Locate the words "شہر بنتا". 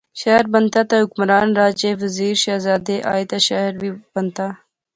0.19-0.81